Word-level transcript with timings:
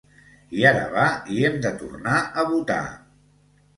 I 0.61 0.65
ara 0.69 0.87
va 0.95 1.03
i 1.35 1.45
hem 1.49 1.59
de 1.67 1.73
tornar 1.85 2.17
a 2.17 2.47
votar! 2.57 2.83